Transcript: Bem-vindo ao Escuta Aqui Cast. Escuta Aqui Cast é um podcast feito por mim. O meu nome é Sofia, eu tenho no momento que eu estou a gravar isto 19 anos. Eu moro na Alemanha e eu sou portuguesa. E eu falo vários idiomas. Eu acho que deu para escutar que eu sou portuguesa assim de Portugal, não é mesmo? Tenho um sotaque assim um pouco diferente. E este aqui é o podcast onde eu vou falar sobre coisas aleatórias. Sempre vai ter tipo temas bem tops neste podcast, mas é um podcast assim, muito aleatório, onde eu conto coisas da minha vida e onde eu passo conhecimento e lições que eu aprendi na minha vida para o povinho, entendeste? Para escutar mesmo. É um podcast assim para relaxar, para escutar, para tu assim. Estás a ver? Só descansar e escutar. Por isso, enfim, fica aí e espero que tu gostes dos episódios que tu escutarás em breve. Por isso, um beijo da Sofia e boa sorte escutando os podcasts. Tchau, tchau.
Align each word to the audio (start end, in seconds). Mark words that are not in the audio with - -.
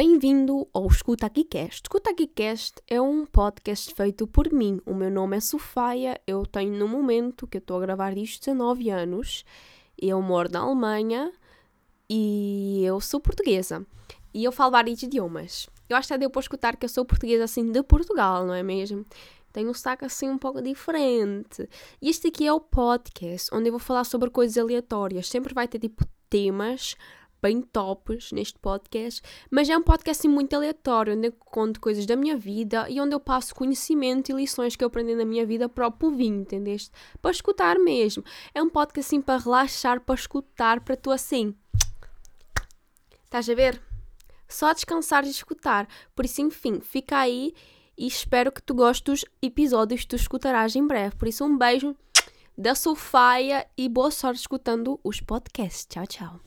Bem-vindo 0.00 0.68
ao 0.72 0.86
Escuta 0.86 1.26
Aqui 1.26 1.42
Cast. 1.42 1.82
Escuta 1.82 2.10
Aqui 2.10 2.28
Cast 2.28 2.80
é 2.86 3.00
um 3.00 3.26
podcast 3.26 3.92
feito 3.92 4.28
por 4.28 4.48
mim. 4.52 4.80
O 4.86 4.94
meu 4.94 5.10
nome 5.10 5.36
é 5.36 5.40
Sofia, 5.40 6.20
eu 6.24 6.46
tenho 6.46 6.72
no 6.72 6.86
momento 6.86 7.48
que 7.48 7.56
eu 7.56 7.58
estou 7.58 7.78
a 7.78 7.80
gravar 7.80 8.16
isto 8.16 8.44
19 8.44 8.90
anos. 8.90 9.44
Eu 10.00 10.22
moro 10.22 10.48
na 10.52 10.60
Alemanha 10.60 11.32
e 12.08 12.84
eu 12.84 13.00
sou 13.00 13.18
portuguesa. 13.18 13.84
E 14.32 14.44
eu 14.44 14.52
falo 14.52 14.70
vários 14.70 15.02
idiomas. 15.02 15.68
Eu 15.88 15.96
acho 15.96 16.06
que 16.06 16.16
deu 16.16 16.30
para 16.30 16.42
escutar 16.42 16.76
que 16.76 16.84
eu 16.84 16.88
sou 16.88 17.04
portuguesa 17.04 17.42
assim 17.42 17.68
de 17.68 17.82
Portugal, 17.82 18.46
não 18.46 18.54
é 18.54 18.62
mesmo? 18.62 19.04
Tenho 19.52 19.68
um 19.68 19.74
sotaque 19.74 20.04
assim 20.04 20.30
um 20.30 20.38
pouco 20.38 20.62
diferente. 20.62 21.68
E 22.00 22.08
este 22.08 22.28
aqui 22.28 22.46
é 22.46 22.52
o 22.52 22.60
podcast 22.60 23.52
onde 23.52 23.66
eu 23.66 23.72
vou 23.72 23.80
falar 23.80 24.04
sobre 24.04 24.30
coisas 24.30 24.56
aleatórias. 24.58 25.26
Sempre 25.26 25.52
vai 25.52 25.66
ter 25.66 25.80
tipo 25.80 26.06
temas 26.30 26.94
bem 27.40 27.60
tops 27.60 28.32
neste 28.32 28.58
podcast, 28.58 29.22
mas 29.50 29.68
é 29.68 29.76
um 29.76 29.82
podcast 29.82 30.20
assim, 30.20 30.28
muito 30.28 30.54
aleatório, 30.54 31.16
onde 31.16 31.28
eu 31.28 31.32
conto 31.32 31.80
coisas 31.80 32.06
da 32.06 32.16
minha 32.16 32.36
vida 32.36 32.88
e 32.88 33.00
onde 33.00 33.14
eu 33.14 33.20
passo 33.20 33.54
conhecimento 33.54 34.30
e 34.30 34.34
lições 34.34 34.76
que 34.76 34.84
eu 34.84 34.88
aprendi 34.88 35.14
na 35.14 35.24
minha 35.24 35.46
vida 35.46 35.68
para 35.68 35.86
o 35.86 35.92
povinho, 35.92 36.40
entendeste? 36.40 36.90
Para 37.20 37.30
escutar 37.30 37.78
mesmo. 37.78 38.24
É 38.54 38.62
um 38.62 38.68
podcast 38.68 39.08
assim 39.08 39.20
para 39.20 39.42
relaxar, 39.42 40.00
para 40.00 40.14
escutar, 40.14 40.80
para 40.80 40.96
tu 40.96 41.10
assim. 41.10 41.54
Estás 43.24 43.48
a 43.48 43.54
ver? 43.54 43.80
Só 44.48 44.72
descansar 44.72 45.24
e 45.24 45.30
escutar. 45.30 45.86
Por 46.16 46.24
isso, 46.24 46.40
enfim, 46.40 46.80
fica 46.80 47.18
aí 47.18 47.52
e 47.96 48.06
espero 48.06 48.50
que 48.50 48.62
tu 48.62 48.74
gostes 48.74 49.02
dos 49.04 49.24
episódios 49.42 50.02
que 50.02 50.08
tu 50.08 50.16
escutarás 50.16 50.74
em 50.74 50.86
breve. 50.86 51.16
Por 51.16 51.28
isso, 51.28 51.44
um 51.44 51.56
beijo 51.56 51.94
da 52.56 52.74
Sofia 52.74 53.66
e 53.76 53.88
boa 53.88 54.10
sorte 54.10 54.40
escutando 54.40 54.98
os 55.04 55.20
podcasts. 55.20 55.86
Tchau, 55.86 56.06
tchau. 56.06 56.40